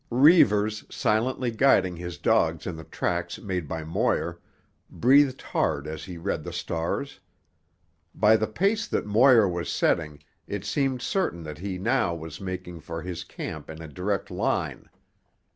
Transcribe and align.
Reivers, 0.09 0.83
silently 0.89 1.51
guiding 1.51 1.95
his 1.95 2.17
dogs 2.17 2.65
in 2.65 2.75
the 2.75 2.83
tracks 2.83 3.37
made 3.37 3.67
by 3.67 3.83
Moir, 3.83 4.39
breathed 4.89 5.43
hard 5.43 5.85
as 5.85 6.05
he 6.05 6.17
read 6.17 6.43
the 6.43 6.51
stars. 6.51 7.19
By 8.15 8.35
the 8.35 8.47
pace 8.47 8.87
that 8.87 9.05
Moir 9.05 9.47
was 9.47 9.69
setting 9.71 10.23
it 10.47 10.65
seemed 10.65 11.03
certain 11.03 11.43
that 11.43 11.59
he 11.59 11.77
now 11.77 12.15
was 12.15 12.41
making 12.41 12.79
for 12.79 13.03
his 13.03 13.23
camp 13.23 13.69
in 13.69 13.79
a 13.79 13.87
direct 13.87 14.31
line. 14.31 14.89